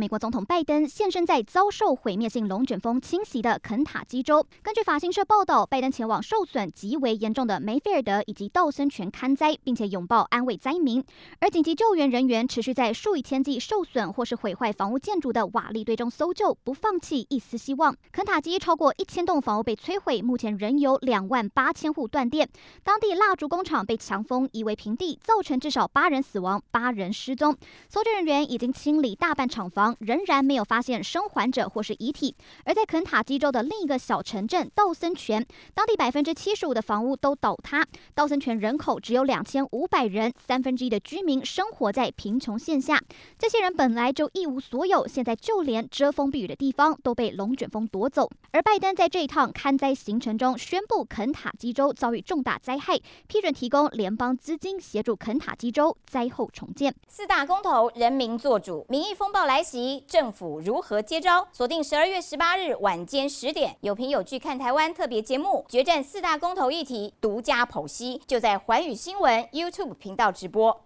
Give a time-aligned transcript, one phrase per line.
[0.00, 4.42] 美国总统拜登现身在遭受毁灭性龙卷风侵袭的肯塔基州。
[4.62, 11.04] 根据法新社报道，拜登前往受损极为严重的梅菲尔德以及道森泉勘灾，并且拥抱安慰灾民。
[11.40, 17.94] 而紧急救援人员持续在数以千计受损或是毁坏房屋建筑的瓦砾堆中搜救，不放弃一丝希望。
[18.10, 22.48] 肯塔基超过一千栋房屋被摧毁，目前仍有两万八千户断电。
[22.82, 27.54] 当地蜡烛工厂被强风夷为平地，造成至少八人死亡、八人失踪。
[27.90, 29.89] 搜救人员已经清理大半厂房。
[30.00, 32.34] 仍然没有发现生还者或是遗体。
[32.64, 35.44] 而在肯塔基州的另一个小城镇道森泉，
[35.74, 37.86] 当地百分之七十五的房屋都倒塌。
[38.14, 43.00] 道森泉人口只有两千五百人，三分之一的居民生活在贫穷线下。
[43.38, 48.28] 这些人本来就一无所有，现在就连遮风避雨的地方都被龙卷风夺走。
[48.52, 56.94] 而拜登在这一趟勘灾行程中宣布，肯塔基州遭遇重大灾害，批准提供联邦资金协助肯塔基州灾后重建。
[57.08, 59.79] 四大公投，人民做主，民意风暴来袭。
[60.06, 61.46] 政府如何接招？
[61.52, 70.80] 锁定十二月十八日晚间十点，有凭有据看台湾特别节目，决战四大公投议题，独家剖析，就在环宇新闻 YouTube 频道直播。